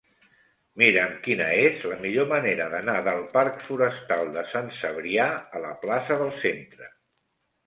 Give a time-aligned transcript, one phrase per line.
[0.81, 5.77] Mira'm quina és la millor manera d'anar del parc Forestal de Sant Cebrià a la
[5.85, 6.91] plaça del Centre.